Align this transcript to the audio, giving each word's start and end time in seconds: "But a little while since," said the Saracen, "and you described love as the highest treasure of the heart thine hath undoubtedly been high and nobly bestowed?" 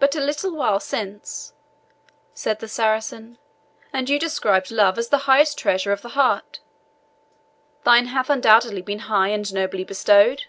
"But 0.00 0.16
a 0.16 0.20
little 0.20 0.52
while 0.56 0.80
since," 0.80 1.52
said 2.34 2.58
the 2.58 2.66
Saracen, 2.66 3.38
"and 3.92 4.10
you 4.10 4.18
described 4.18 4.72
love 4.72 4.98
as 4.98 5.10
the 5.10 5.18
highest 5.30 5.56
treasure 5.56 5.92
of 5.92 6.02
the 6.02 6.08
heart 6.18 6.58
thine 7.84 8.06
hath 8.06 8.28
undoubtedly 8.28 8.82
been 8.82 8.98
high 9.06 9.28
and 9.28 9.54
nobly 9.54 9.84
bestowed?" 9.84 10.46